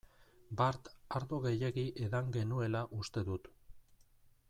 [0.61, 0.87] Bart
[1.19, 3.51] ardo gehiegi edan genuela uste dut.